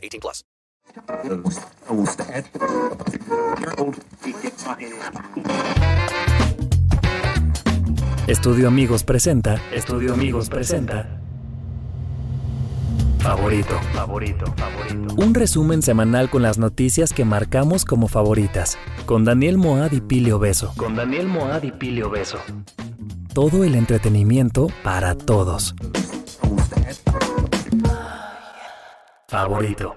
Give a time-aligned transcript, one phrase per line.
[0.00, 0.44] 18 plus.
[8.26, 9.60] Estudio Amigos presenta.
[9.72, 11.20] Estudio Amigos presenta.
[13.20, 15.14] Favorito, favorito, favorito.
[15.16, 18.78] Un resumen semanal con las noticias que marcamos como favoritas.
[19.04, 20.72] Con Daniel Moad y Pili Beso.
[20.76, 22.38] Con Daniel Moad y Pili Beso.
[23.34, 25.74] Todo el entretenimiento para todos.
[29.30, 29.94] Favorito.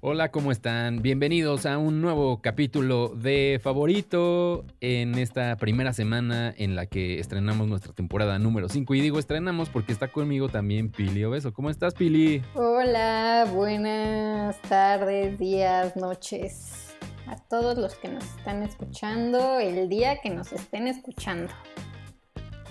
[0.00, 1.02] Hola, ¿cómo están?
[1.02, 7.66] Bienvenidos a un nuevo capítulo de Favorito en esta primera semana en la que estrenamos
[7.66, 8.94] nuestra temporada número 5.
[8.94, 11.52] Y digo estrenamos porque está conmigo también Pili Obeso.
[11.52, 12.44] ¿Cómo estás, Pili?
[12.54, 16.94] Hola, buenas tardes, días, noches.
[17.26, 21.52] A todos los que nos están escuchando, el día que nos estén escuchando.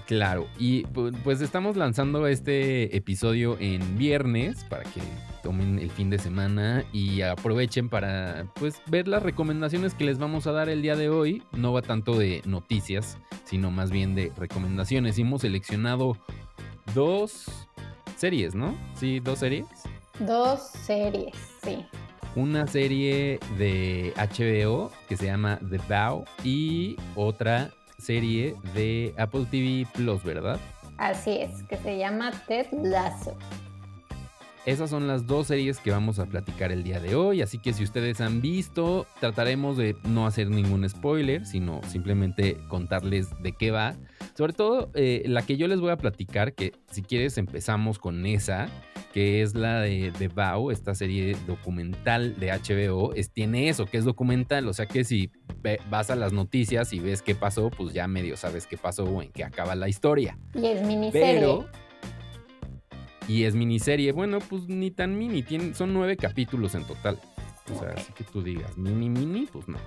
[0.06, 5.02] Claro, y pues estamos lanzando este episodio en viernes para que
[5.42, 10.48] tomen el fin de semana y aprovechen para pues ver las recomendaciones que les vamos
[10.48, 11.44] a dar el día de hoy.
[11.52, 15.18] No va tanto de noticias, sino más bien de recomendaciones.
[15.18, 16.18] hemos seleccionado
[16.94, 17.46] dos
[18.18, 18.76] series, ¿no?
[18.96, 19.66] Sí, dos series.
[20.20, 21.86] Dos series, sí.
[22.36, 27.72] Una serie de HBO que se llama The Vow y otra
[28.02, 30.60] serie de Apple TV Plus, ¿verdad?
[30.98, 33.38] Así es, que se llama Ted Lasso.
[34.64, 37.74] Esas son las dos series que vamos a platicar el día de hoy, así que
[37.74, 43.72] si ustedes han visto, trataremos de no hacer ningún spoiler, sino simplemente contarles de qué
[43.72, 43.96] va.
[44.38, 48.24] Sobre todo eh, la que yo les voy a platicar, que si quieres empezamos con
[48.28, 48.70] esa,
[49.14, 53.98] que es la de The Vow, esta serie documental de HBO, es, tiene eso, que
[53.98, 55.32] es documental, o sea que si
[55.90, 59.24] vas a las noticias y ves qué pasó, pues ya medio sabes qué pasó o
[59.24, 60.38] en qué acaba la historia.
[60.54, 61.40] Y es miniserie.
[61.40, 61.66] Pero,
[63.28, 64.12] y es miniserie.
[64.12, 65.44] Bueno, pues ni tan mini.
[65.74, 67.20] son nueve capítulos en total.
[67.74, 69.78] O sea, así que tú digas, mini, mini, pues no.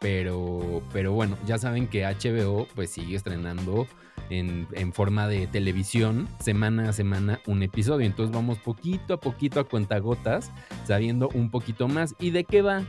[0.00, 3.86] Pero, pero bueno, ya saben que HBO pues sigue estrenando
[4.30, 8.06] en, en, forma de televisión semana a semana un episodio.
[8.06, 10.52] Entonces vamos poquito a poquito a cuentagotas,
[10.86, 12.14] sabiendo un poquito más.
[12.20, 12.84] ¿Y de qué va?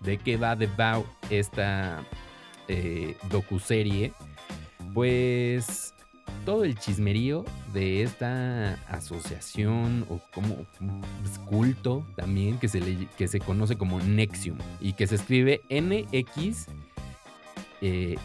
[0.00, 2.02] ¿De qué va The Vow esta
[2.68, 4.12] eh, docuserie?
[4.94, 5.93] Pues
[6.44, 10.66] todo el chismerío de esta asociación o como
[11.22, 15.60] pues, culto también que se, le, que se conoce como Nexium y que se escribe
[15.68, 16.68] N-X
[17.80, 18.16] eh.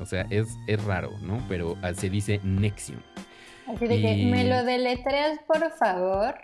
[0.00, 1.44] O sea, es, es raro, ¿no?
[1.48, 3.00] Pero ah, se dice Nexium.
[3.66, 6.34] Así de que me lo deletreas, por favor.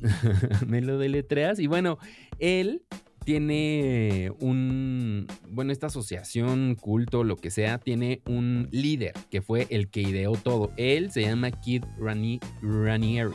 [0.66, 1.58] me lo deletreas.
[1.58, 1.98] Y bueno,
[2.38, 2.82] él
[3.24, 9.88] tiene un, bueno, esta asociación, culto, lo que sea, tiene un líder que fue el
[9.88, 10.72] que ideó todo.
[10.76, 13.34] Él se llama Kid Ranieri.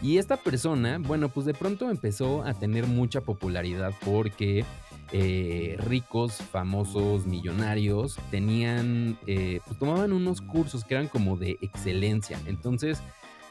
[0.00, 4.64] Y esta persona, bueno, pues de pronto empezó a tener mucha popularidad porque
[5.12, 12.38] eh, ricos, famosos, millonarios tenían, eh, pues tomaban unos cursos que eran como de excelencia.
[12.46, 13.02] Entonces,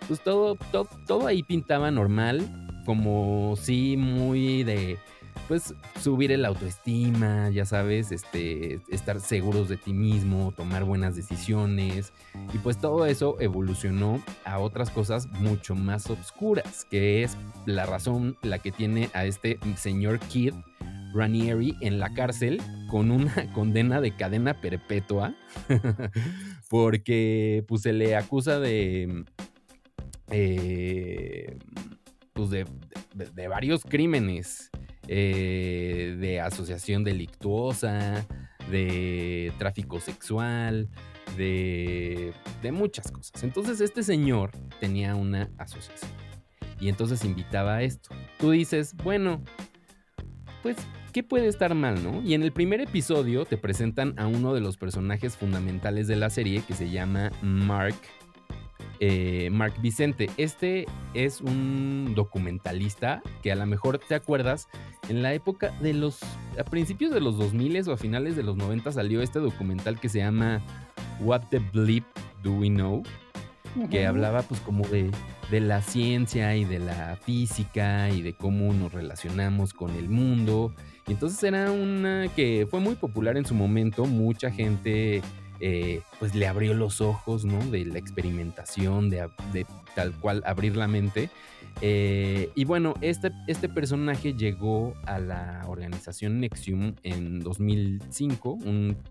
[0.07, 2.47] pues todo, todo, todo ahí pintaba normal,
[2.85, 4.97] como sí, muy de
[5.47, 12.13] pues subir el autoestima, ya sabes, este, estar seguros de ti mismo, tomar buenas decisiones.
[12.53, 18.37] Y pues todo eso evolucionó a otras cosas mucho más obscuras, que es la razón
[18.41, 20.53] la que tiene a este señor Kid
[21.13, 25.35] Ranieri en la cárcel con una condena de cadena perpetua,
[26.69, 29.25] porque pues se le acusa de...
[30.29, 31.57] Eh,
[32.33, 32.65] pues de,
[33.15, 34.69] de varios crímenes
[35.07, 38.25] eh, de asociación delictuosa,
[38.69, 40.89] de tráfico sexual,
[41.37, 43.43] de, de muchas cosas.
[43.43, 46.11] Entonces este señor tenía una asociación
[46.79, 48.09] y entonces invitaba a esto.
[48.39, 49.41] Tú dices, bueno,
[50.61, 50.77] pues,
[51.11, 52.21] ¿qué puede estar mal, no?
[52.21, 56.29] Y en el primer episodio te presentan a uno de los personajes fundamentales de la
[56.29, 57.95] serie que se llama Mark
[58.99, 60.29] eh, Mark Vicente.
[60.37, 64.67] Este es un documentalista que a lo mejor te acuerdas,
[65.09, 66.19] en la época de los,
[66.59, 70.09] a principios de los 2000 o a finales de los 90 salió este documental que
[70.09, 70.61] se llama
[71.19, 72.05] What the Bleep
[72.43, 73.03] Do We Know?
[73.91, 75.11] que hablaba pues como de,
[75.51, 80.73] de la ciencia y de la física y de cómo nos relacionamos con el mundo.
[81.07, 85.21] Y entonces era una que fue muy popular en su momento, mucha gente
[85.59, 87.59] eh, pues le abrió los ojos, ¿no?
[87.71, 89.27] De la experimentación, de,
[89.95, 91.29] tal cual abrir la mente.
[91.81, 98.59] Eh, y bueno, este, este personaje llegó a la organización Nexium en 2005,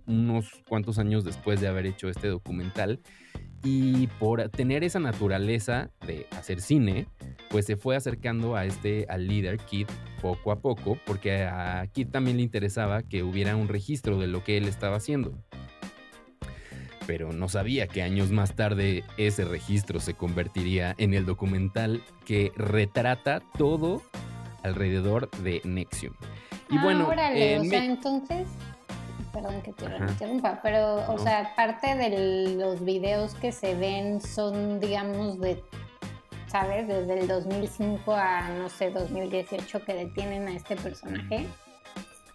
[0.06, 3.00] unos cuantos años después de haber hecho este documental.
[3.64, 7.08] Y por tener esa naturaleza de hacer cine,
[7.50, 9.88] pues se fue acercando a este, al líder, Kid,
[10.22, 14.44] poco a poco, porque a Kid también le interesaba que hubiera un registro de lo
[14.44, 15.36] que él estaba haciendo
[17.06, 22.52] pero no sabía que años más tarde ese registro se convertiría en el documental que
[22.56, 24.02] retrata todo
[24.62, 26.14] alrededor de Nexium.
[26.68, 28.48] Y bueno, órale, o sea, entonces,
[29.32, 34.80] perdón que te interrumpa, pero, o sea, parte de los videos que se ven son,
[34.80, 35.62] digamos, de,
[36.48, 36.88] ¿sabes?
[36.88, 41.46] Desde el 2005 a, no sé, 2018 que detienen a este personaje.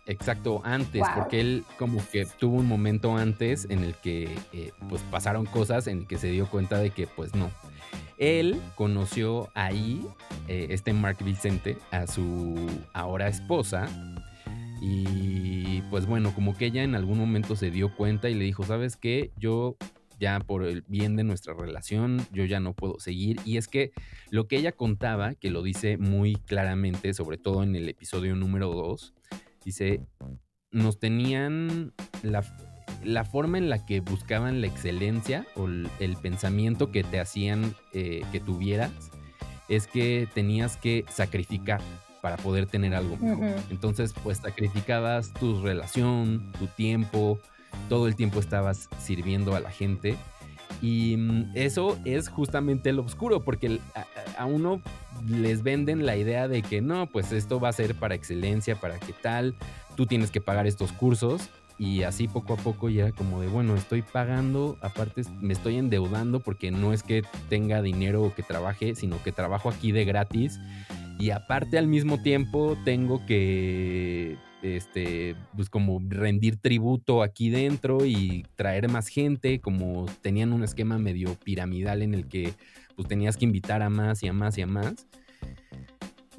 [0.07, 5.01] Exacto, antes, porque él como que tuvo un momento antes en el que eh, pues
[5.03, 7.51] pasaron cosas en el que se dio cuenta de que pues no.
[8.18, 10.06] Él conoció ahí,
[10.48, 13.88] eh, este Mark Vicente, a su ahora esposa.
[14.81, 18.63] Y pues bueno, como que ella en algún momento se dio cuenta y le dijo,
[18.63, 19.31] ¿sabes qué?
[19.38, 19.75] Yo
[20.19, 23.39] ya por el bien de nuestra relación, yo ya no puedo seguir.
[23.44, 23.92] Y es que
[24.30, 28.71] lo que ella contaba, que lo dice muy claramente, sobre todo en el episodio número
[28.71, 29.15] 2,
[29.63, 30.02] Dice,
[30.72, 31.94] nos tenían
[32.24, 38.24] la, forma en la que buscaban la excelencia o el, pensamiento que te hacían eh,
[38.31, 38.92] que tuvieras
[39.69, 41.81] es que tenías que sacrificar
[42.22, 43.56] para poder tener algo mejor.
[43.69, 47.40] Entonces, pues sacrificabas tu relación, tu tiempo,
[47.90, 50.18] todo el tiempo estabas sirviendo a la gente
[50.81, 53.80] y mm, eso es justamente lo oscuro, porque
[54.38, 54.81] a, uno
[55.28, 59.00] les venden la idea de que no, pues esto va a ser para excelencia, para
[59.00, 59.56] qué tal,
[59.95, 61.50] tú tienes que pagar estos cursos.
[61.78, 66.39] Y así poco a poco ya como de, bueno, estoy pagando, aparte me estoy endeudando
[66.39, 70.60] porque no es que tenga dinero o que trabaje, sino que trabajo aquí de gratis.
[71.18, 78.46] Y aparte al mismo tiempo tengo que este, pues como rendir tributo aquí dentro y
[78.56, 82.54] traer más gente, como tenían un esquema medio piramidal en el que
[82.96, 85.08] pues tenías que invitar a más y a más y a más.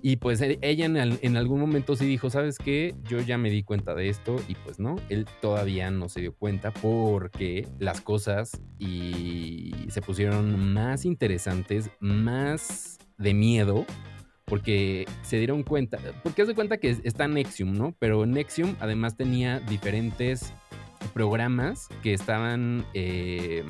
[0.05, 2.95] Y pues e, ella en, algún momento sí dijo, ¿sabes qué?
[3.09, 6.35] Yo ya me di cuenta de esto y pues no, él todavía no se dio
[6.35, 13.87] cuenta porque las cosas y se pusieron más interesantes, más de miedo
[14.45, 17.95] porque se dieron cuenta, porque se cuenta que está Nexium, ¿no?
[17.99, 20.53] Pero Nexium además tenía diferentes
[21.15, 23.65] programas que estaban eh,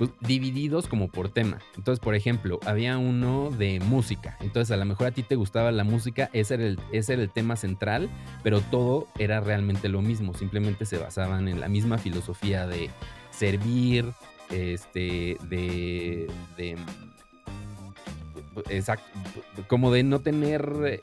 [0.00, 1.58] pues, divididos como por tema.
[1.76, 4.38] Entonces, por ejemplo, había uno de música.
[4.40, 7.22] Entonces, a lo mejor a ti te gustaba la música, ese era el, ese era
[7.22, 8.08] el tema central,
[8.42, 10.32] pero todo era realmente lo mismo.
[10.32, 12.88] Simplemente se basaban en la misma filosofía de
[13.30, 14.06] servir,
[14.50, 16.26] este, de,
[16.56, 16.76] de
[18.68, 19.04] exacto,
[19.66, 21.00] como de no tener eh,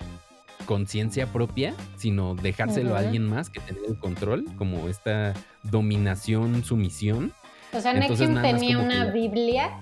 [0.65, 5.33] conciencia propia, sino dejárselo a alguien más que tener el control, como esta
[5.63, 7.33] dominación, sumisión.
[7.73, 9.79] O sea, Nexium tenía una Biblia,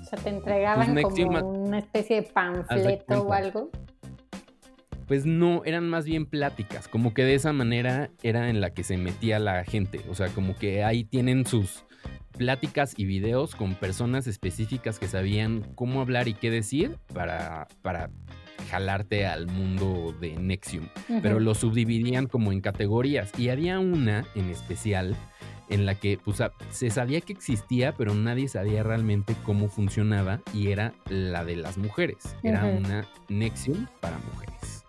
[0.00, 3.70] o sea, te entregaban pues como una especie de panfleto o algo.
[5.06, 8.84] Pues no, eran más bien pláticas, como que de esa manera era en la que
[8.84, 11.84] se metía la gente, o sea, como que ahí tienen sus
[12.36, 18.10] pláticas y videos con personas específicas que sabían cómo hablar y qué decir para, para
[18.70, 20.88] jalarte al mundo de Nexium.
[21.22, 23.32] Pero lo subdividían como en categorías.
[23.38, 25.16] Y había una en especial
[25.70, 30.68] en la que pues, se sabía que existía, pero nadie sabía realmente cómo funcionaba y
[30.68, 32.36] era la de las mujeres.
[32.42, 34.84] Era una Nexium para mujeres.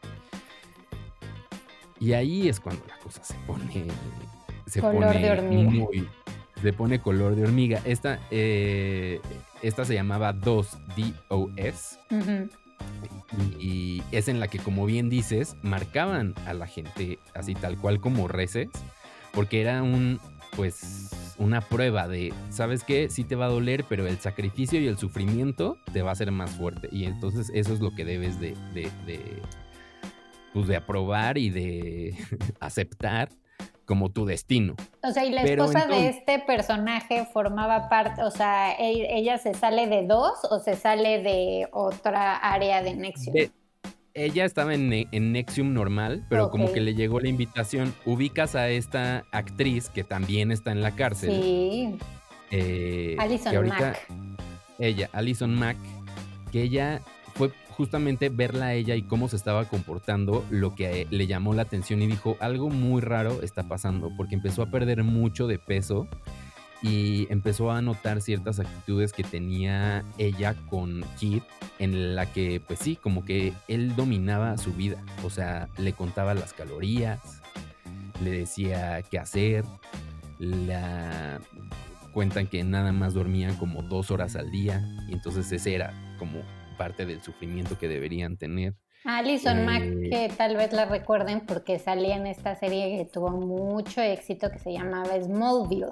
[1.99, 3.87] Y ahí es cuando la cosa se pone,
[4.67, 6.07] se pone muy,
[6.61, 7.81] se pone color de hormiga.
[7.85, 9.19] Esta, eh,
[9.61, 11.99] esta se llamaba 2DOS.
[13.59, 17.99] y, es en la que, como bien dices, marcaban a la gente así tal cual
[17.99, 18.69] como reces,
[19.33, 20.19] porque era un,
[20.55, 23.09] pues, una prueba de, ¿sabes qué?
[23.09, 26.31] Sí te va a doler, pero el sacrificio y el sufrimiento te va a hacer
[26.31, 26.89] más fuerte.
[26.91, 29.41] Y entonces eso es lo que debes de, de, de
[30.53, 32.15] pues, de aprobar y de
[32.59, 33.29] aceptar
[33.85, 34.75] como tu destino.
[35.03, 39.53] O sea, y la esposa de este personaje formaba parte, o sea, e-, ella se
[39.53, 43.35] sale de dos o se sale de otra área de Nexium.
[44.13, 47.93] ella estaba en, Nexium normal, pero como que le llegó la invitación.
[48.05, 51.31] Ubicas a esta actriz que también está en la cárcel.
[51.31, 51.97] Sí.
[52.51, 54.07] Eh, Alison Mack.
[54.77, 55.77] Ella, Alison Mack,
[56.51, 57.01] que ella
[57.35, 61.63] fue justamente verla a ella y cómo se estaba comportando lo que le llamó la
[61.63, 66.07] atención y dijo algo muy raro está pasando porque empezó a perder mucho de peso
[66.81, 71.41] y empezó a notar ciertas actitudes que tenía ella con Kid
[71.79, 76.33] en la que pues sí, como que él dominaba su vida, o sea, le contaba
[76.33, 77.41] las calorías,
[78.23, 79.65] le decía qué hacer,
[80.39, 81.39] la
[82.13, 86.41] cuentan que nada más dormían como dos horas al día y entonces ese era como
[86.75, 88.75] parte del sufrimiento que deberían tener.
[89.05, 93.29] Alison Mack, eh, que tal vez la recuerden porque salía en esta serie que tuvo
[93.29, 95.91] mucho éxito que se llamaba Smallville.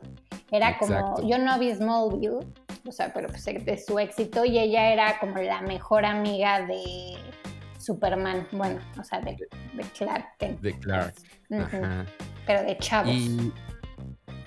[0.51, 2.39] Era como, yo no vi Smallville,
[2.85, 7.15] o sea, pero pues de su éxito y ella era como la mejor amiga de
[7.77, 9.35] Superman, bueno, o sea, de,
[9.97, 10.25] Clark
[10.61, 11.13] De Clark.
[12.47, 13.13] Pero de chavos.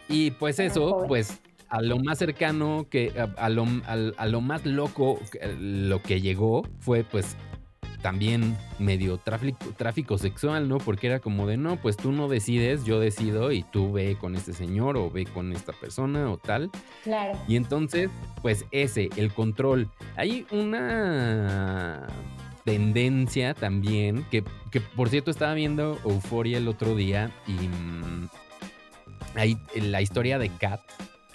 [0.08, 1.40] Y, pues eso, pues
[1.76, 5.20] a lo más cercano que a, lo, a, lo, más loco
[5.60, 7.36] lo que llegó fue pues
[8.00, 10.78] también medio tráfico, tráfico sexual, ¿no?
[10.78, 14.36] Porque era como de, no, pues tú no decides, yo decido y tú ve con
[14.36, 16.70] este señor o ve con esta persona o tal.
[17.04, 17.38] Claro.
[17.46, 18.10] Y entonces,
[18.42, 19.90] pues ese, el control.
[20.16, 22.06] Hay una
[22.64, 28.28] tendencia también, que, que por cierto estaba viendo Euforia el otro día y mm,
[29.34, 30.80] hay la historia de Kat,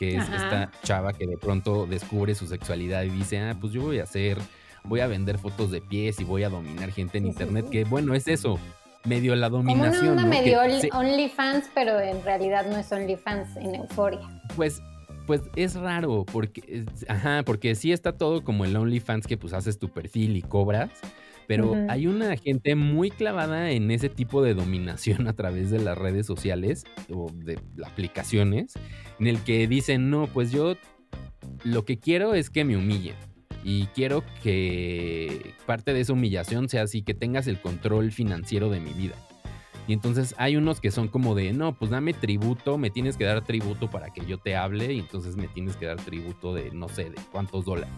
[0.01, 3.83] que es esta chava que de pronto descubre su sexualidad y dice, ah, pues yo
[3.83, 4.39] voy a hacer,
[4.83, 8.15] voy a vender fotos de pies y voy a dominar gente en internet, que bueno,
[8.15, 8.57] es eso,
[9.05, 10.15] medio la dominación.
[10.15, 10.59] Como una medio
[10.91, 14.27] OnlyFans, pero en realidad no es OnlyFans en Euforia.
[14.55, 14.81] Pues
[15.27, 19.77] pues es raro porque ajá, porque sí está todo como el OnlyFans que pues haces
[19.77, 20.89] tu perfil y cobras,
[21.51, 25.97] pero hay una gente muy clavada en ese tipo de dominación a través de las
[25.97, 28.75] redes sociales o de aplicaciones,
[29.19, 30.77] en el que dicen, no, pues yo
[31.65, 33.15] lo que quiero es que me humillen.
[33.65, 38.79] Y quiero que parte de esa humillación sea así, que tengas el control financiero de
[38.79, 39.15] mi vida.
[39.89, 43.25] Y entonces hay unos que son como de, no, pues dame tributo, me tienes que
[43.25, 46.71] dar tributo para que yo te hable y entonces me tienes que dar tributo de,
[46.71, 47.91] no sé, de cuántos dólares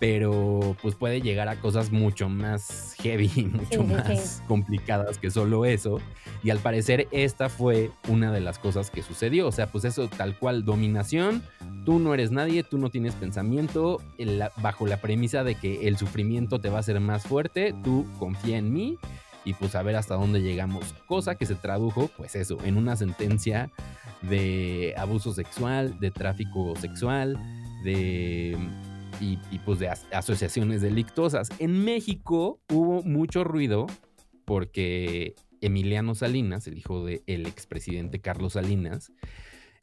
[0.00, 6.00] pero pues puede llegar a cosas mucho más heavy, mucho más complicadas que solo eso.
[6.44, 9.48] Y al parecer esta fue una de las cosas que sucedió.
[9.48, 11.42] O sea, pues eso tal cual, dominación,
[11.84, 14.00] tú no eres nadie, tú no tienes pensamiento,
[14.58, 18.58] bajo la premisa de que el sufrimiento te va a hacer más fuerte, tú confía
[18.58, 18.98] en mí
[19.44, 20.94] y pues a ver hasta dónde llegamos.
[21.06, 23.70] Cosa que se tradujo, pues eso, en una sentencia
[24.22, 27.36] de abuso sexual, de tráfico sexual,
[27.82, 28.56] de
[29.20, 31.48] y, pues de asociaciones delictosas.
[31.58, 33.86] En México hubo mucho ruido
[34.44, 39.12] porque Emiliano Salinas, el hijo del expresidente Carlos Salinas,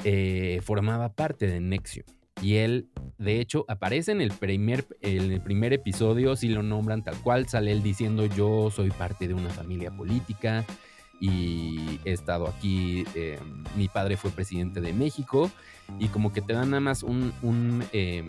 [0.03, 2.05] eh, formaba parte de Nexium.
[2.41, 7.03] Y él, de hecho, aparece en el primer, en el primer episodio, si lo nombran
[7.03, 10.65] tal cual, sale él diciendo yo soy parte de una familia política
[11.21, 13.39] y he estado aquí, eh,
[13.77, 15.49] mi padre fue presidente de México
[15.99, 18.23] y como que te dan nada más un, eh,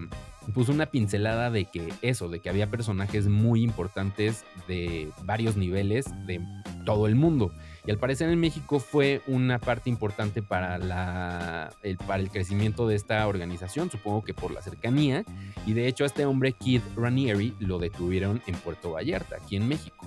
[0.55, 6.07] puso una pincelada de que eso, de que había personajes muy importantes de varios niveles
[6.27, 6.41] de
[6.85, 7.53] todo el mundo.
[7.87, 12.89] Y al parecer en México fue una parte importante para, la, el, para el crecimiento
[12.89, 15.25] de esta organización, supongo que por la cercanía.
[15.67, 19.69] Y de hecho a este hombre, Kid Ranieri, lo detuvieron en Puerto Vallarta, aquí en
[19.69, 20.07] México.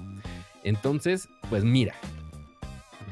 [0.63, 1.95] Entonces, pues mira,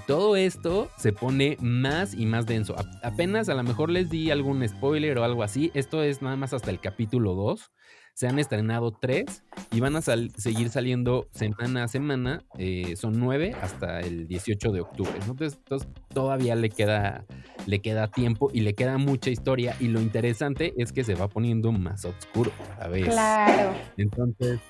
[0.08, 2.76] todo esto se pone más y más denso.
[3.04, 5.70] apenas a lo mejor les di algún spoiler o algo así.
[5.74, 7.72] Esto es nada más hasta el capítulo 2.
[8.14, 12.46] Se han estrenado tres y van a seguir saliendo semana a semana.
[12.58, 15.12] Eh, son nueve hasta el 18 de octubre.
[15.20, 15.60] Entonces,
[16.14, 17.26] todavía le queda,
[17.68, 19.76] le queda tiempo y le queda mucha historia.
[19.80, 23.14] Y lo interesante es que se va poniendo más oscuro a veces.
[23.14, 23.76] Claro.
[23.98, 24.62] Entonces,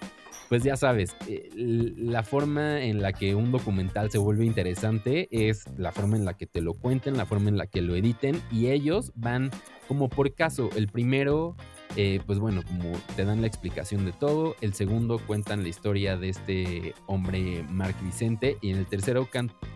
[0.49, 5.65] pues ya sabes, eh, la forma en la que un documental se vuelve interesante es
[5.77, 8.41] la forma en la que te lo cuenten, la forma en la que lo editen
[8.51, 9.51] y ellos van
[9.87, 10.69] como por caso.
[10.75, 11.55] El primero,
[11.95, 14.55] eh, pues bueno, como te dan la explicación de todo.
[14.61, 19.27] El segundo cuentan la historia de este hombre Mark Vicente y en el tercero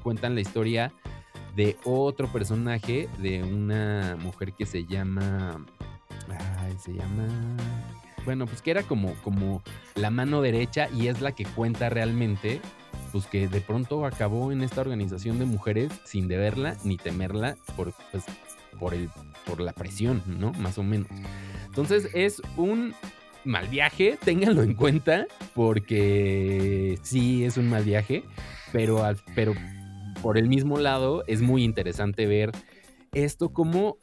[0.03, 0.93] cuentan la historia
[1.55, 5.65] de otro personaje, de una mujer que se llama...
[6.29, 7.27] Ay, se llama
[8.25, 9.63] bueno, pues que era como, como
[9.95, 12.61] la mano derecha y es la que cuenta realmente,
[13.11, 17.93] pues que de pronto acabó en esta organización de mujeres sin deberla ni temerla por,
[18.11, 18.23] pues,
[18.79, 19.09] por, el,
[19.45, 20.51] por la presión, ¿no?
[20.53, 21.07] Más o menos.
[21.65, 22.93] Entonces es un
[23.43, 25.25] mal viaje, ténganlo en cuenta,
[25.55, 28.23] porque sí es un mal viaje,
[28.71, 29.03] pero,
[29.35, 29.53] pero
[30.21, 32.51] por el mismo lado es muy interesante ver
[33.13, 33.97] esto como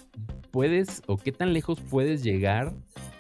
[0.50, 2.75] puedes o qué tan lejos puedes llegar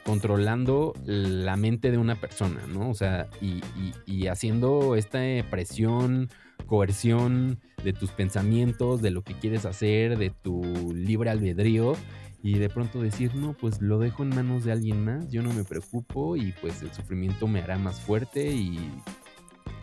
[0.08, 2.88] controlando la mente de una persona, ¿no?
[2.88, 5.18] O sea, y, haciendo esta
[5.50, 6.30] presión,
[6.64, 10.62] coerción de tus pensamientos, de lo que quieres hacer, de tu
[10.94, 11.94] libre albedrío,
[12.42, 15.52] y de pronto decir, no, pues lo dejo en manos de alguien más, yo no
[15.52, 18.78] me preocupo y pues el sufrimiento me hará más fuerte y...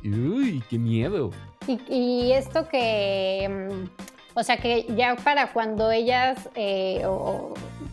[0.03, 1.29] ¡Uy, qué miedo!
[1.87, 3.47] Y, esto que...
[3.47, 7.03] Mm, o sea que ya para cuando ellas, eh,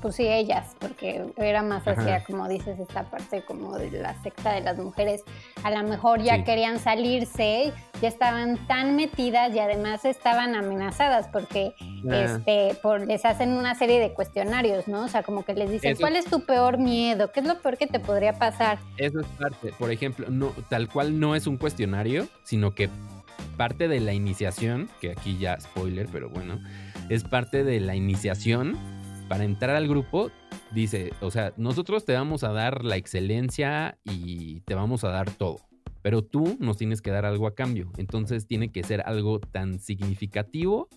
[0.02, 4.52] pues sí, ellas, porque era más hacia, como dices, esta parte como de la secta
[4.52, 5.22] de las mujeres,
[5.62, 11.74] a lo mejor ya querían salirse, ya estaban tan metidas y además estaban amenazadas porque
[12.10, 15.04] este, por, les hacen una serie de cuestionarios, ¿no?
[15.04, 17.30] O sea, como que les dicen, ¿cuál es tu peor miedo?
[17.30, 18.78] ¿Qué es lo peor que te podría pasar?
[18.96, 22.90] Eso es parte, por ejemplo, no, tal cual no es un cuestionario, sino que
[23.56, 26.58] parte de la iniciación, que aquí ya spoiler, pero bueno,
[27.08, 28.76] es parte de la iniciación
[29.32, 30.30] para entrar al grupo.
[30.72, 35.30] Dice, o sea, nosotros te vamos a dar la excelencia y te vamos a dar
[35.30, 35.56] todo,
[36.02, 37.90] pero tú nos tienes que dar algo a cambio.
[37.96, 40.90] Entonces tiene que ser algo tan significativo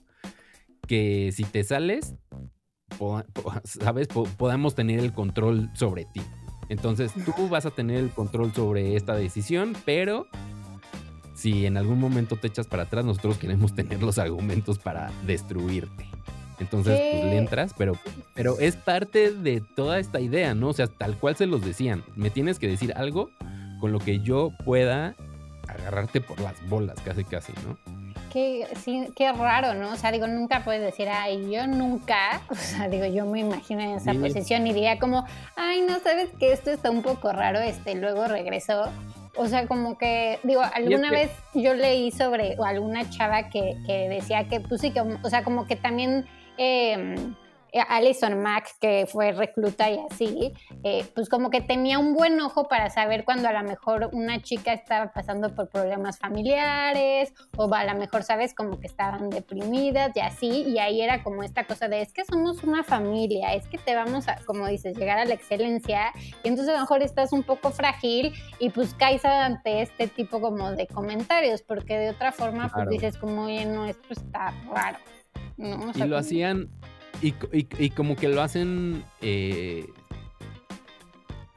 [0.86, 2.16] que si te sales,
[3.64, 6.20] sabes, podamos tener el control sobre ti.
[6.68, 10.28] Entonces tú vas a tener el control sobre esta decisión, pero
[11.36, 16.10] si en algún momento te echas para atrás, nosotros queremos tener los argumentos para destruirte.
[16.60, 17.94] Entonces, pues le entras, pero,
[18.34, 20.70] pero es parte de toda esta idea, ¿no?
[20.70, 22.04] O sea, tal cual se los decían.
[22.16, 23.30] Me tienes que decir algo
[23.80, 25.16] con lo que yo pueda
[25.68, 27.78] agarrarte por las bolas, casi, casi, ¿no?
[28.32, 29.94] Qué, sí, qué raro, ¿no?
[29.94, 33.82] O sea, digo, nunca puedes decir, ay, yo nunca, o sea, digo, yo me imagino
[33.82, 37.60] en esa posición y diría como, ay, no sabes que esto está un poco raro,
[37.60, 38.92] este, luego regreso
[39.38, 44.48] o sea, como que, digo, alguna vez yo leí sobre alguna chava que, que decía
[44.48, 46.26] que, pues sí, que, o sea, como que también...
[46.58, 47.34] Eh,
[47.76, 50.54] eh, Alison Mack, que fue recluta y así,
[50.86, 54.42] eh, pues como que tenía un buen ojo para saber cuando a lo mejor una
[54.42, 60.16] chica estaba pasando por problemas familiares o a lo mejor, sabes, como que estaban deprimidas
[60.16, 63.68] y así, y ahí era como esta cosa de es que somos una familia, es
[63.68, 66.14] que te vamos a, como dices, llegar a la excelencia
[66.46, 70.40] y entonces a lo mejor estás un poco frágil y pues caes ante este tipo
[70.40, 74.98] como de comentarios, porque de otra forma pues dices como, oye, no, esto está raro.
[75.58, 75.92] ¿No?
[75.96, 76.70] y lo hacían
[77.22, 79.88] y, como que lo hacen eh,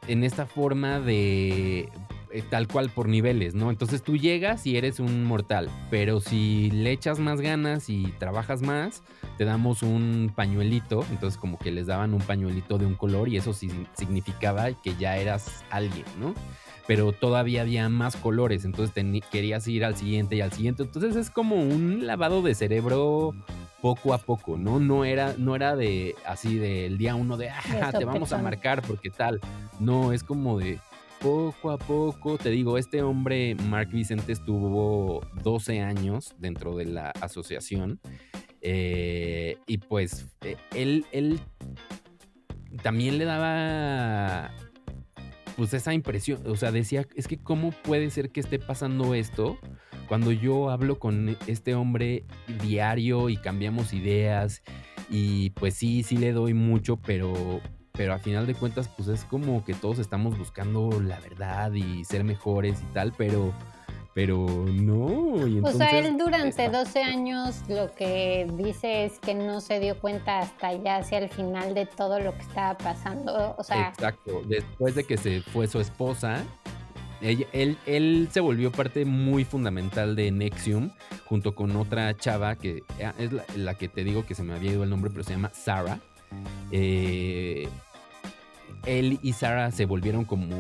[0.07, 1.89] en esta forma de
[2.31, 3.71] eh, tal cual por niveles, ¿no?
[3.71, 8.61] Entonces tú llegas y eres un mortal, pero si le echas más ganas y trabajas
[8.61, 9.03] más,
[9.39, 13.39] te damos un pañuelito, entonces como que les daban un pañuelito de un color y
[13.39, 16.35] eso sí significaba que ya eras alguien, ¿no?
[16.87, 18.95] Pero todavía había más colores, entonces
[19.31, 23.35] querías ir al siguiente y al siguiente, entonces es como un lavado de cerebro
[23.81, 24.81] poco a poco, ¿no?
[24.81, 28.83] No era, no era de así del día uno de, ah, te vamos a marcar
[28.83, 29.41] porque tal.
[29.79, 30.81] No, es como de
[31.21, 32.39] poco a poco.
[32.39, 38.01] Te digo, este hombre, Mark Vicente, estuvo 12 años dentro de la asociación.
[38.61, 41.41] Eh, y pues eh, él, él
[42.83, 44.53] también le daba
[45.57, 49.59] pues esa impresión, o sea, decía, es que cómo puede ser que esté pasando esto
[50.09, 52.25] cuando yo hablo con este hombre
[52.63, 54.63] diario y cambiamos ideas
[55.11, 57.61] y pues sí, sí le doy mucho, pero
[57.93, 62.05] pero a final de cuentas pues es como que todos estamos buscando la verdad y
[62.05, 63.53] ser mejores y tal, pero
[64.15, 65.47] pero no.
[65.47, 69.97] Y o sea, él durante 12 años lo que dice es que no se dio
[70.01, 73.55] cuenta hasta ya hacia el final de todo lo que estaba pasando.
[73.57, 74.43] O sea, exacto.
[74.47, 76.43] Después de que se fue su esposa,
[77.21, 80.91] él, se volvió parte muy fundamental de Nexium,
[81.25, 84.73] junto con otra chava que ah, es la, que te digo que se me había
[84.73, 86.01] ido el nombre, pero se llama Sarah.
[86.71, 87.69] Eh,
[88.87, 90.57] él y Sarah se volvieron como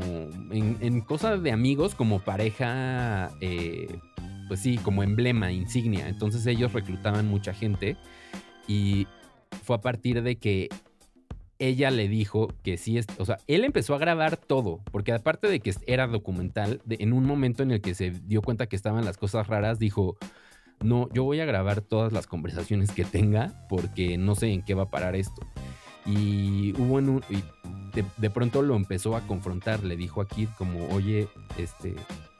[0.50, 3.98] en, cosas de amigos, como pareja, eh,
[4.48, 6.08] pues sí, como emblema, insignia.
[6.08, 7.96] Entonces ellos reclutaban mucha gente
[8.66, 9.06] y
[9.64, 10.68] fue a partir de que
[11.58, 15.48] ella le dijo que sí, es, o sea, él empezó a grabar todo, porque aparte
[15.48, 19.04] de que era documental, en un momento en el que se dio cuenta que estaban
[19.04, 20.16] las cosas raras, dijo,
[20.80, 24.74] no, yo voy a grabar todas las conversaciones que tenga porque no sé en qué
[24.74, 25.46] va a parar esto.
[26.06, 27.42] Y hubo un, y
[28.16, 31.94] de, pronto lo empezó a confrontar, le dijo a Kid como, oye, este,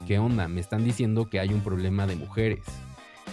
[0.07, 0.47] ¿qué onda?
[0.47, 2.61] Me están diciendo que hay un problema de mujeres,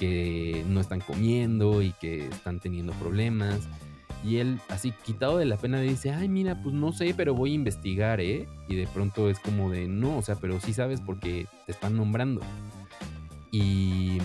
[0.00, 3.60] que no están comiendo y que están teniendo problemas
[4.24, 7.52] y él, así quitado de la pena, dice, ay, mira, pues no sé, pero voy
[7.52, 8.48] a investigar, ¿eh?
[8.68, 11.96] Y de pronto es como de, no, o sea, pero sí sabes porque te están
[11.96, 12.40] nombrando.
[13.52, 14.18] Y,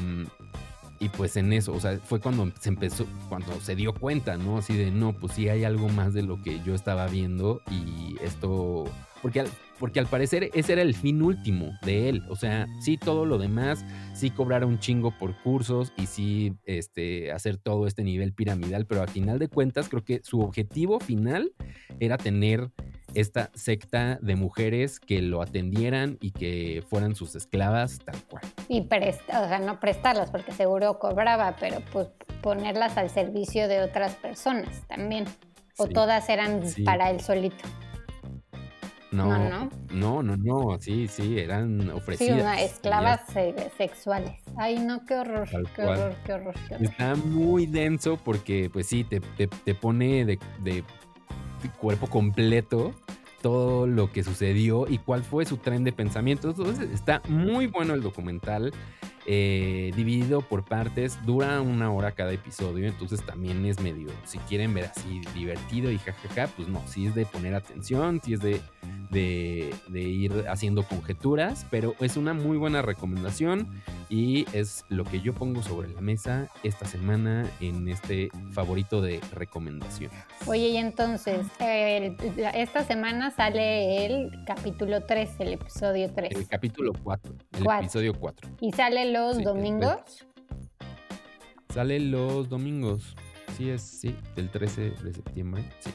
[1.00, 4.58] y pues en eso, o sea, fue cuando se empezó, cuando se dio cuenta, ¿no?
[4.58, 8.16] Así de, no, pues sí hay algo más de lo que yo estaba viendo y
[8.24, 8.86] esto,
[9.22, 9.48] porque al,
[9.80, 13.38] porque al parecer ese era el fin último de él, o sea, sí todo lo
[13.38, 18.86] demás, sí cobrar un chingo por cursos y sí este, hacer todo este nivel piramidal,
[18.86, 21.54] pero al final de cuentas creo que su objetivo final
[22.00, 22.72] era tener
[23.14, 28.44] esta secta de mujeres que lo atendieran y que fueran sus esclavas tal cual.
[28.68, 32.08] Y presta, o sea, no prestarlas porque seguro cobraba, pero pues
[32.42, 35.26] ponerlas al servicio de otras personas también.
[35.78, 37.64] O todas eran para él solito.
[39.12, 42.36] No, no, no, no, no, sí, sí, eran ofrecidas.
[42.36, 43.22] Sí, una, esclavas
[43.78, 44.40] sexuales.
[44.56, 49.20] Ay, no, qué horror, qué horror, qué horror, Está muy denso porque, pues sí, te,
[49.20, 50.84] te, pone de, de
[51.78, 52.94] cuerpo completo
[53.42, 56.50] todo lo que sucedió y cuál fue su tren de pensamiento.
[56.50, 58.72] Entonces está muy bueno el documental.
[59.28, 64.74] Eh, dividido por partes, dura una hora cada episodio, entonces también es medio, si quieren
[64.74, 68.60] ver así divertido y jajaja, pues no, si es de poner atención, si es de,
[69.12, 73.68] de, ir haciendo conjeturas, pero es una muy buena recomendación
[74.10, 79.22] y es lo que yo pongo sobre la mesa esta semana en este favorito de
[79.34, 80.12] recomendación.
[80.48, 86.32] Oye, y entonces, esta semana sale el capítulo 3, el episodio 3.
[86.32, 88.50] El capítulo 4, el episodio 4.
[88.62, 90.26] Y sale los domingos.
[91.74, 93.16] Sale los domingos.
[93.58, 95.64] Sí, es, sí, del 13 de septiembre.
[95.80, 95.92] Sí.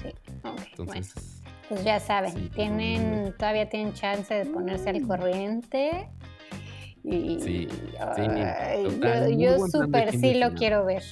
[0.00, 0.08] Sí,
[0.70, 6.08] Entonces, Pues ya saben, tienen, todavía tienen chance de ponerse al corriente.
[7.04, 7.68] Y, sí,
[8.16, 11.02] sí yo, súper sí lo quiero ver.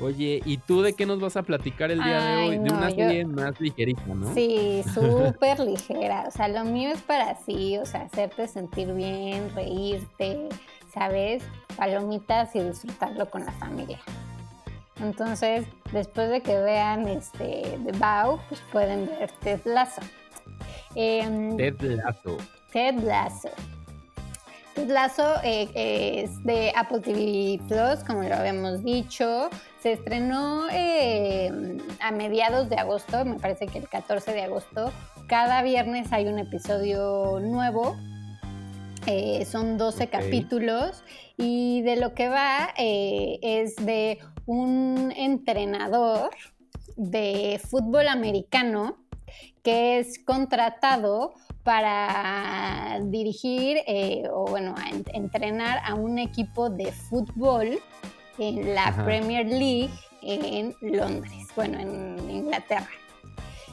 [0.00, 2.58] Oye, ¿y tú de qué nos vas a platicar el día de hoy?
[2.58, 4.32] de una serie más ligerita, ¿no?
[4.32, 6.24] Sí, súper ligera.
[6.26, 10.48] O sea, lo mío es para sí, o sea, hacerte sentir bien, reírte,
[10.92, 11.42] ¿sabes?
[11.76, 13.98] Palomitas y disfrutarlo con la familia.
[15.02, 20.02] Entonces, después de que vean este The Bow, pues pueden ver Ted Lasso.
[20.94, 22.36] Em, Ted Lasso.
[22.72, 23.50] Ted Lasso.
[24.88, 25.68] Lazo eh,
[26.24, 29.50] es de Apple TV Plus, como lo habíamos dicho.
[29.80, 34.92] Se estrenó eh, a mediados de agosto, me parece que el 14 de agosto.
[35.26, 37.96] Cada viernes hay un episodio nuevo.
[39.06, 41.04] Eh, son 12 capítulos
[41.36, 46.30] y de lo que va es de un entrenador
[46.96, 48.98] de fútbol americano
[49.62, 54.74] que es contratado para dirigir eh, o bueno,
[55.12, 57.78] entrenar a un equipo de fútbol
[58.38, 59.90] en la Premier League
[60.22, 62.88] en Londres, bueno, en Inglaterra.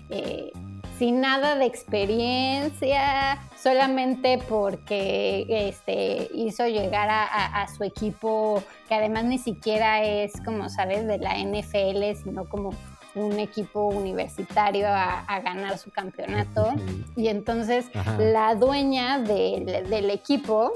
[0.09, 0.51] Eh,
[0.97, 9.37] sin nada de experiencia, solamente porque este, hizo llegar a, su equipo, que además ni
[9.37, 12.71] siquiera es como, sabes, de la NFL, sino como
[13.15, 16.73] un equipo universitario a, ganar su campeonato.
[17.15, 17.85] Y entonces
[18.17, 20.73] la dueña del, equipo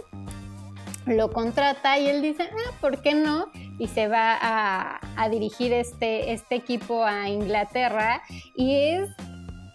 [1.06, 3.52] lo contrata y él dice, ah, ¿por qué no?
[3.80, 8.22] Y se va a, dirigir este, este equipo a Inglaterra
[8.56, 9.10] y es,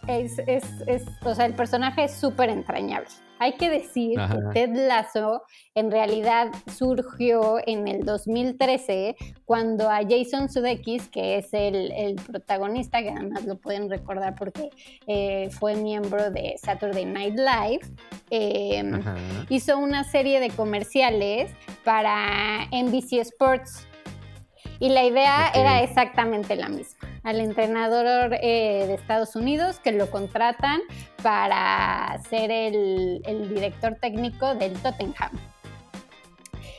[0.09, 3.09] es, es, es o sea, el personaje es súper entrañable.
[3.39, 5.43] Hay que decir que Ted Lasso
[5.75, 13.11] en realidad surgió en el 2013 cuando a Jason Sudeikis, que es el, protagonista, que
[13.11, 14.71] además lo pueden recordar porque
[15.07, 17.81] eh, fue miembro de Saturday Night Live,
[18.31, 19.03] em,
[19.49, 21.53] hizo una serie de comerciales
[21.85, 23.87] para NBC Sports.
[24.79, 27.16] Y la idea era exactamente la misma.
[27.27, 30.81] Al entrenador eh, de Estados Unidos que lo contratan
[31.25, 35.33] para ser el, el director técnico del Tottenham.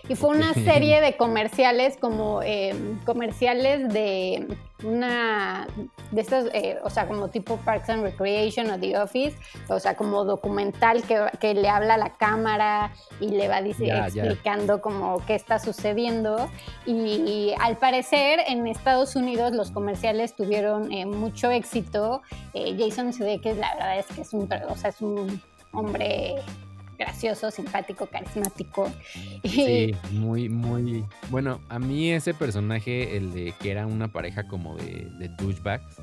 [0.08, 2.74] Y fue una serie de comerciales como eh,
[3.06, 4.48] comerciales de
[4.84, 5.68] una
[6.12, 9.38] de estos, eh, o sea, como tipo Parks and Recreation o The Office,
[9.70, 15.26] o sea, como documental que, le habla a la cámara y le va explicando como
[15.26, 16.50] qué está sucediendo.
[16.86, 22.22] Y, al parecer en Estados Unidos los comerciales tuvieron eh, mucho éxito.
[22.54, 26.36] Jason Sudeikis, la verdad es que es un, o sea, es un hombre
[26.98, 28.92] gracioso, simpático, carismático.
[29.44, 31.06] Sí, muy, muy.
[31.30, 35.98] Bueno, a mí ese personaje, el de que era una pareja como de, de douchebags,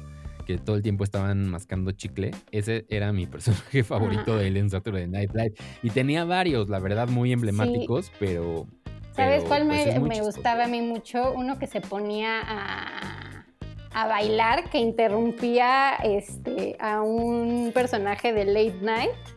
[0.45, 4.71] que todo el tiempo estaban mascando chicle, ese era mi personaje favorito de él en
[4.71, 5.55] Saturday Night Live.
[5.83, 8.67] Y tenía varios, la verdad, muy emblemáticos, pero.
[9.13, 11.33] ¿Sabes cuál me, pues, gustaba a mí mucho?
[11.33, 13.47] Uno que se ponía a,
[13.93, 19.34] a bailar, que interrumpía este, a un personaje de Late Night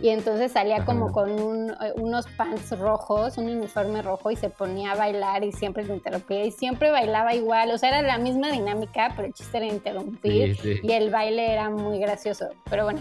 [0.00, 4.92] y entonces salía como con eh, unos pants rojos, un uniforme rojo y se ponía
[4.92, 8.50] a bailar y siempre lo interrumpía y siempre bailaba igual, o sea, era la misma
[8.50, 13.00] dinámica, pero el chiste era interrumpir y el baile era muy gracioso, pero bueno,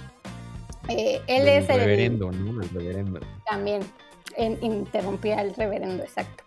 [0.90, 2.62] eh, él es el reverendo, ¿no?
[2.62, 3.20] El reverendo.
[3.46, 3.82] También
[4.62, 6.44] interrumpía al reverendo, exacto.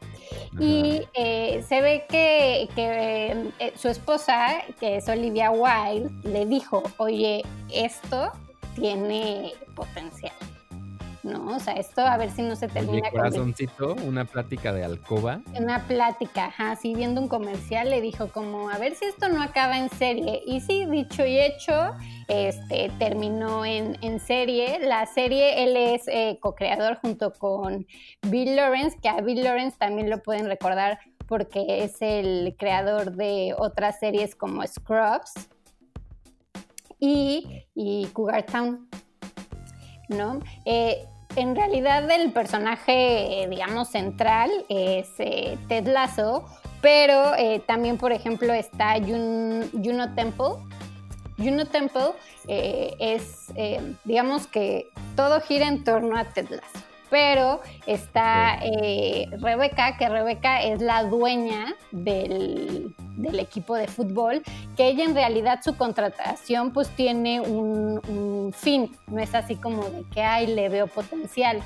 [0.58, 7.42] Y eh, se ve que, que su esposa, que es Olivia Wilde, le dijo, oye,
[7.72, 8.32] esto
[8.74, 10.32] tiene potencial.
[11.22, 11.56] ¿No?
[11.56, 13.08] O sea, esto a ver si no se termina.
[13.08, 15.40] Un corazoncito, una plática de alcoba.
[15.58, 19.42] Una plática, ajá, sí, viendo un comercial le dijo como, a ver si esto no
[19.42, 20.42] acaba en serie.
[20.46, 21.92] Y sí, dicho y hecho,
[22.28, 24.78] este, terminó en, serie.
[24.80, 27.86] La serie, él es eh, co-creador junto con
[28.22, 33.54] Bill Lawrence, que a Bill Lawrence también lo pueden recordar porque es el creador de
[33.56, 35.32] otras series como Scrubs
[36.98, 38.88] y, y Cougar Town.
[40.10, 40.40] ¿No?
[40.64, 46.44] Eh, en realidad el personaje, digamos, central es eh, Ted Lasso,
[46.82, 50.56] pero eh, también, por ejemplo, está Juno Temple.
[51.38, 52.10] Juno Temple
[52.48, 53.46] es,
[54.04, 58.60] digamos que todo gira en torno a Ted Lasso pero está
[59.40, 62.94] Rebeca, que Rebeca es la dueña del,
[63.38, 64.42] equipo de fútbol,
[64.76, 70.04] que ella en realidad su contratación pues tiene un, fin, no es así como de
[70.12, 71.60] que, ay, le veo potencial,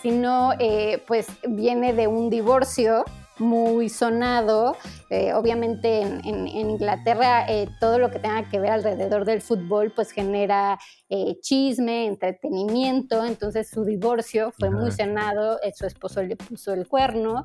[0.00, 3.04] sino eh, pues viene de un divorcio
[3.40, 4.76] muy sonado.
[5.08, 10.12] Eh, obviamente en, Inglaterra eh, todo lo que tenga que ver alrededor del fútbol pues
[10.12, 13.24] genera eh, chisme, entretenimiento.
[13.24, 17.44] Entonces su divorcio fue muy sonado, su esposo le puso el cuerno.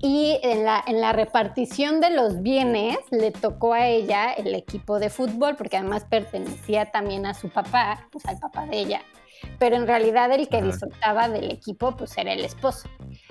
[0.00, 4.98] Y en la, en la, repartición de los bienes le tocó a ella el equipo
[4.98, 9.02] de fútbol, porque además pertenecía también a su papá, pues al papá de ella.
[9.58, 12.88] Pero en realidad el que disfrutaba del equipo pues era el esposo.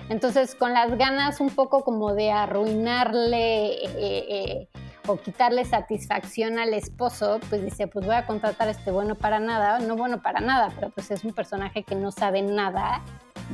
[0.08, 4.68] Entonces con las ganas un poco como de arruinarle eh, eh,
[5.06, 9.38] o quitarle satisfacción al esposo, pues dice pues voy a contratar a este bueno para
[9.38, 13.02] nada, no bueno para nada, pero pues es un personaje que no sabe nada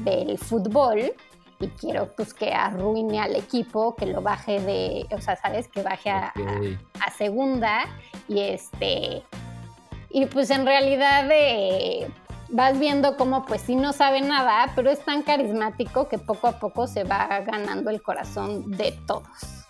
[0.05, 1.13] del fútbol
[1.63, 5.83] y quiero pues que arruine al equipo, que lo baje de, o sea, sabes, que
[5.83, 6.33] baje a,
[7.01, 7.85] a segunda
[8.29, 9.23] y este
[10.11, 12.11] y pues en realidad eh,
[12.51, 16.59] vas viendo cómo pues sí no sabe nada, pero es tan carismático que poco a
[16.59, 19.67] poco se va ganando el corazón de todos.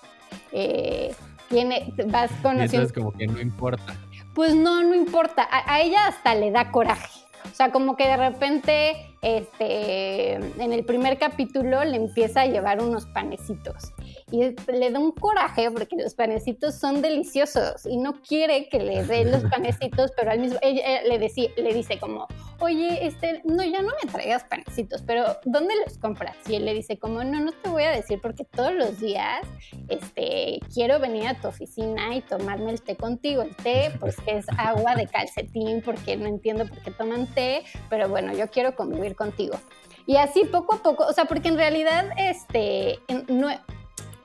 [0.51, 1.15] Eh,
[1.49, 2.79] tiene, vas conociendo...
[2.79, 3.95] Eso es como que no importa.
[4.35, 5.47] Pues no, no importa.
[5.51, 7.22] a ella hasta le da coraje.
[7.53, 12.83] O sea, como que de repente, este, en el primer capítulo le empieza a llevar
[12.83, 13.93] unos panecitos
[14.33, 19.05] y le da un coraje porque los panecitos son deliciosos y no quiere que le
[19.05, 22.27] dé los panecitos, pero al mismo ella le, le dice como,
[22.59, 26.35] oye, este, no, ya no me traigas panecitos, pero ¿dónde los compras?
[26.49, 29.42] Y él le dice como, no, no te voy a decir porque todos los días,
[29.88, 33.42] este, quiero venir a tu oficina y tomarme el té contigo.
[33.42, 37.64] El té, pues que es agua de calcetín porque no entiendo por qué toman té,
[37.90, 39.59] pero bueno, yo quiero convivir contigo.
[40.07, 43.49] Y así poco a poco, o sea, porque en realidad, este, no,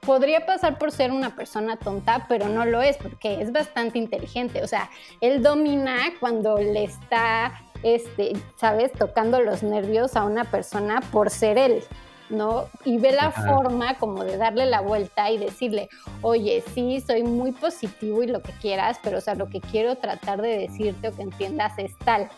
[0.08, 4.64] podría pasar por ser una persona tonta, pero no lo es, porque es bastante inteligente.
[4.64, 4.90] O sea,
[5.20, 11.58] él domina cuando le está, este, ¿sabes?, tocando los nervios a una persona por ser
[11.58, 11.84] él.
[12.30, 12.68] ¿no?
[12.84, 15.90] Y ve la forma como de darle la vuelta y decirle,
[16.22, 19.96] oye, sí, soy muy positivo y lo que quieras, pero o sea, lo que quiero
[19.96, 22.30] tratar de decirte o que entiendas es tal.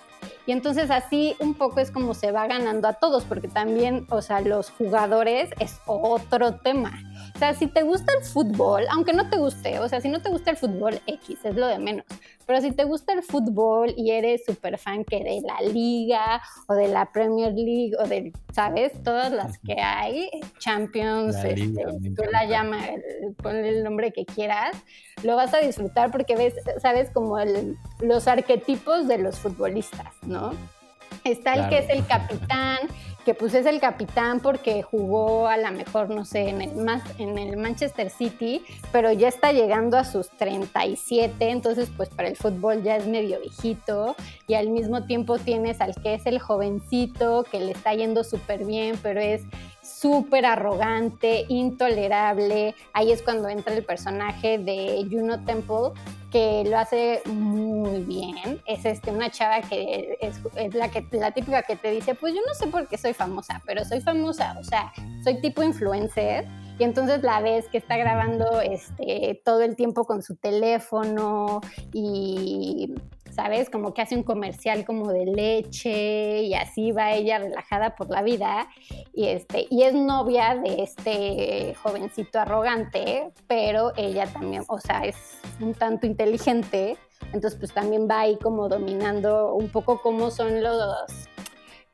[0.45, 4.21] Y entonces así un poco es como se va ganando a todos, porque también, o
[4.21, 6.91] sea, los jugadores es otro tema.
[7.35, 10.21] O sea, si te gusta el fútbol, aunque no te guste, o sea, si no
[10.21, 12.05] te gusta el fútbol, X es lo de menos.
[12.45, 16.73] Pero si te gusta el fútbol y eres súper fan que de la liga o
[16.73, 18.91] de la Premier League o de, ¿sabes?
[19.03, 22.89] Todas las que hay, Champions, este, tú la llamas,
[23.37, 24.75] ponle el nombre que quieras,
[25.23, 27.11] lo vas a disfrutar porque ves, ¿sabes?
[27.11, 27.37] Como
[27.99, 30.51] los arquetipos de los futbolistas, ¿no?
[31.23, 32.79] Está el que es el capitán,
[33.29, 36.71] que pues es el capitán porque jugó a lo mejor, no sé, en el,
[37.19, 42.35] en el Manchester City, pero ya está llegando a sus 37, entonces pues para el
[42.35, 44.15] fútbol ya es medio viejito
[44.47, 48.65] y al mismo tiempo tienes al que es el jovencito, que le está yendo súper
[48.65, 49.43] bien, pero es
[49.99, 52.75] súper arrogante, intolerable.
[52.93, 55.91] Ahí es cuando entra el personaje de Juno Temple,
[56.31, 58.61] que lo hace muy bien.
[58.65, 62.41] Es este, una chava que es, la, que, la típica que te dice, pues yo
[62.47, 66.45] no sé por qué soy famosa, pero soy famosa, o sea, soy tipo influencer.
[66.77, 71.59] Y entonces la ves que está grabando este, todo el tiempo con su teléfono
[71.91, 72.95] y
[73.39, 73.69] ¿sabes?
[73.69, 78.21] Como que hace un comercial como de leche y así va ella relajada por la
[78.21, 78.67] vida
[79.13, 85.15] y, este, y es novia de este jovencito arrogante, pero ella también, o sea, es
[85.61, 86.97] un tanto inteligente,
[87.31, 91.28] entonces pues también va ahí como dominando un poco cómo son los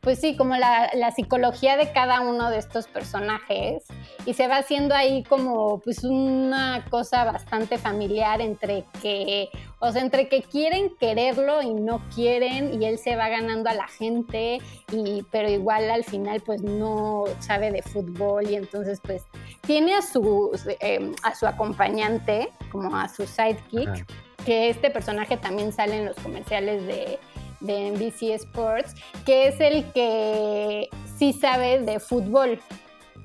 [0.06, 3.84] pues sí, como la, psicología de cada uno de estos personajes
[4.28, 10.04] y se va haciendo ahí como pues una cosa bastante familiar entre que, o sea,
[10.04, 14.60] entre que quieren quererlo y no quieren y él se va ganando a la gente
[14.92, 19.24] y pero igual al final pues no sabe de fútbol y entonces pues
[19.62, 24.06] tiene a su, em, a su acompañante como a su sidekick,
[24.46, 27.18] que este personaje también sale en los comerciales de
[27.60, 32.60] de NBC Sports, que es el que sí sabe de fútbol.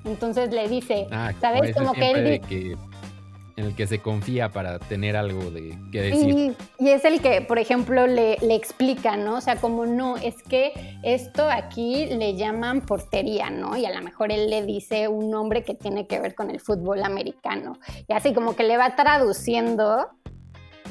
[0.05, 1.75] Entonces le dice, ah, ¿sabes?
[1.75, 2.41] Como que él...
[3.57, 6.55] en el que se confía para tener algo de que decir.
[6.79, 9.35] Y, es el que, por ejemplo, le, le, explica, ¿no?
[9.35, 10.71] O sea, como no, es que
[11.03, 13.77] esto aquí le llaman portería, ¿no?
[13.77, 16.59] Y a lo mejor él le dice un nombre que tiene que ver con el
[16.59, 17.77] fútbol americano.
[18.07, 20.07] Y así como que le va traduciendo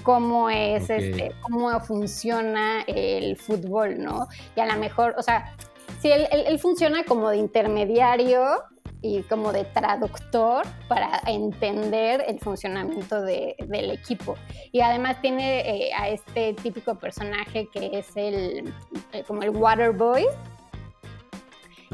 [0.03, 4.27] cómo es, este, cómo funciona el fútbol, ¿no?
[4.57, 5.55] Y a lo mejor, o sea,
[6.01, 8.65] sí, él, funciona como de intermediario
[9.03, 14.37] y como de traductor para entender el funcionamiento del equipo.
[14.73, 18.73] Y además tiene eh, a este típico personaje que es el,
[19.13, 20.27] eh, como el water boy,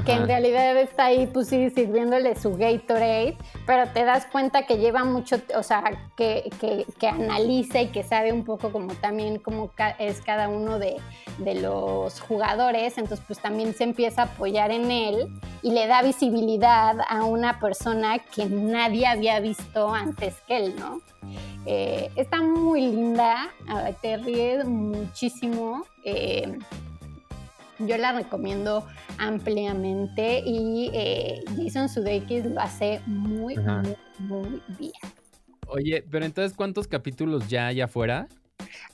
[0.05, 4.77] que en realidad está ahí, pues sí, sirviéndole su Gatorade, pero te das cuenta que
[4.77, 5.83] lleva mucho, o sea,
[6.17, 10.97] que, que, analiza y que sabe un poco como también cómo es cada uno de,
[11.39, 15.29] de, los jugadores, entonces pues también se empieza a apoyar en él
[15.63, 21.01] y le da visibilidad a una persona que nadie había visto antes que él, ¿no?
[21.65, 23.49] Eh, está muy linda,
[24.01, 25.85] te ríes muchísimo.
[26.05, 26.59] Eh,
[27.79, 28.87] yo la recomiendo
[29.19, 34.93] ampliamente y eh, Jason Sudeikis lo hace muy, muy, muy bien.
[35.69, 38.29] Oye, pero entonces, ¿cuántos capítulos ya hay afuera?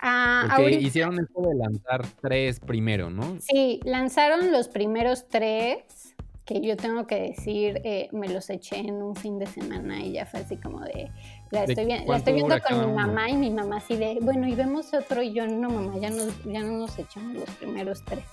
[0.00, 3.36] Ah, Porque hicieron esto de lanzar tres primero, ¿no?
[3.40, 6.14] Sí, lanzaron los primeros tres
[6.44, 10.12] que yo tengo que decir, eh, me los eché en un fin de semana y
[10.12, 11.10] ya fue así como de,
[11.52, 14.54] la estoy, la estoy viendo con mi mamá y mi mamá así de, bueno, y
[14.54, 18.24] vemos otro y yo, no mamá, ya, ya no nos echamos los primeros tres.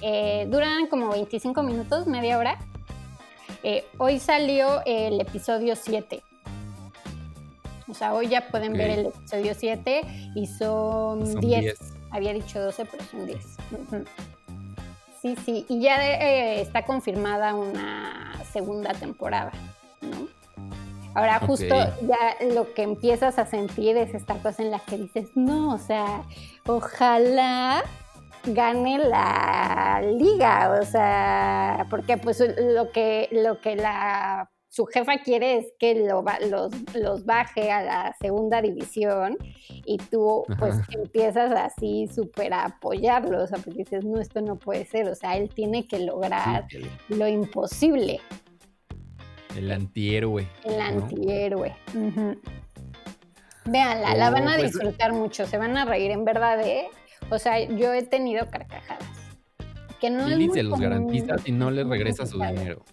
[0.00, 2.56] Eh, duran como 25 minutos, media hora.
[3.64, 6.22] Eh, hoy salió el episodio 7.
[7.88, 10.02] O sea, hoy ya pueden ver el episodio 7
[10.36, 11.78] y son, 10.
[12.12, 13.38] Había dicho 12, pero son 10.
[15.20, 19.50] Sí, sí, y ya eh, está confirmada una segunda temporada,
[20.00, 20.37] ¿no?
[21.18, 25.28] Ahora justo ya lo que empiezas a sentir es esta cosa en la que dices,
[25.34, 26.22] no, o sea,
[26.66, 27.82] ojalá
[28.44, 35.56] gane la liga, o sea, porque pues lo que, lo que la su jefa quiere
[35.56, 39.36] es que lo, los, los, baje a la segunda división
[39.68, 44.56] y tú pues empiezas así súper a apoyarlo, o sea, porque dices, no, esto no
[44.56, 46.66] puede ser, o sea, él tiene que lograr
[47.08, 48.20] lo imposible.
[49.56, 50.46] El antihéroe.
[50.64, 51.76] El antihéroe.
[53.64, 56.88] Veanla, la van a pues, disfrutar mucho, se van a reír, en verdad, ¿eh?
[57.30, 59.04] O sea, yo he tenido carcajadas.
[60.00, 62.84] Que no y se los garantiza y no les regresa su dinero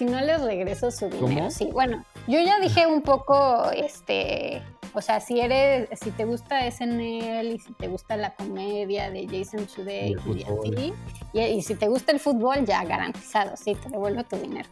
[0.00, 1.50] si no les regreso su dinero.
[1.50, 4.62] Sí, bueno, yo ya dije un poco, este,
[4.94, 9.26] o sea, si eres, si te gusta SNL y si te gusta la comedia de
[9.26, 10.94] Jason Sudeikis y, así,
[11.34, 14.70] y, si te gusta el fútbol, ya garantizado, sí, te devuelvo tu dinero.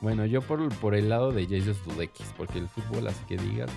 [0.00, 3.70] Bueno, yo por, por el lado de Jason Sudeikis, porque el fútbol, así que digas.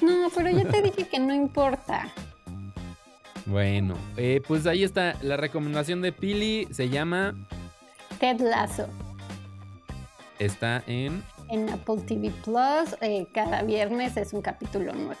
[0.00, 2.10] No, pero yo te dije que no importa.
[3.46, 7.34] Bueno, eh, pues ahí está la recomendación de Pili, se llama
[8.18, 8.86] Ted Lasso.
[10.38, 11.22] Está en...
[11.48, 12.96] En Apple TV Plus.
[13.00, 15.20] Eh, cada viernes es un capítulo nuevo.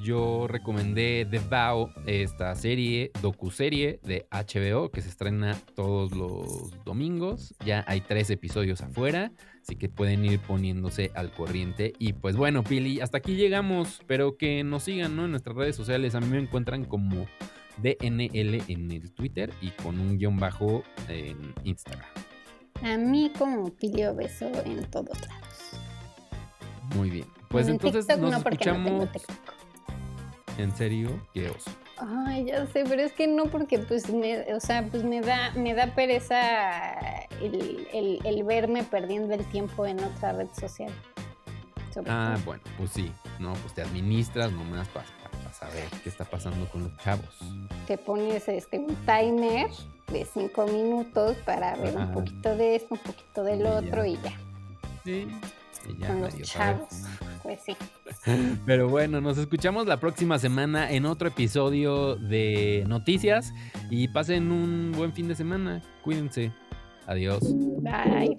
[0.00, 7.54] Yo recomendé The Vow, esta serie, docuserie de HBO que se estrena todos los domingos.
[7.64, 11.92] Ya hay tres episodios afuera, así que pueden ir poniéndose al corriente.
[11.98, 14.00] Y pues bueno, Pili, hasta aquí llegamos.
[14.06, 15.24] Pero que nos sigan ¿no?
[15.24, 16.14] en nuestras redes sociales.
[16.14, 17.26] A mí me encuentran como
[17.82, 22.08] DNL en el Twitter y con un guion bajo en Instagram.
[22.82, 25.70] A mí como Pilio Beso en todos lados.
[26.94, 27.26] Muy bien.
[27.48, 29.08] Pues entonces nos escuchamos.
[30.58, 31.20] ¿En serio?
[31.32, 31.70] Qué oso.
[31.96, 35.52] Ay, ya sé, pero es que no porque pues me, o sea, pues me da,
[35.52, 40.92] me da pereza el, verme perdiendo el tiempo en otra red social.
[42.06, 45.06] ah, bueno, pues sí, no, pues te administras nomás para
[45.52, 47.38] saber qué está pasando con los chavos.
[47.86, 49.68] Te pones este, un timer
[50.12, 54.38] de cinco minutos para ver un poquito de esto, un poquito del otro y ya.
[55.04, 55.28] Sí.
[55.88, 56.88] Y ya, con los chavos.
[57.42, 57.76] Pues sí.
[58.66, 63.52] Pero bueno, nos escuchamos la próxima semana en otro episodio de Noticias
[63.90, 65.82] y pasen un buen fin de semana.
[66.02, 66.52] Cuídense.
[67.06, 67.40] Adiós.
[67.80, 68.36] Bye.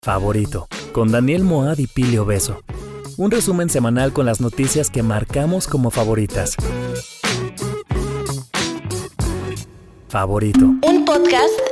[0.00, 2.60] Favorito, con Daniel Moad y Pilio Beso.
[3.18, 6.56] Un resumen semanal con las noticias que marcamos como favoritas.
[10.08, 10.64] Favorito.
[10.82, 11.71] Un podcast